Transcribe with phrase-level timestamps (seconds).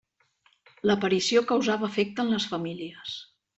[0.91, 3.17] L'aparició causava efecte en les famílies.